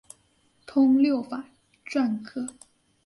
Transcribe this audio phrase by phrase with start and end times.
[0.65, 1.45] 通六法
[1.85, 2.47] 篆刻。